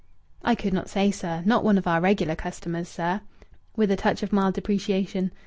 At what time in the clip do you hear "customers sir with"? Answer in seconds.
2.33-3.91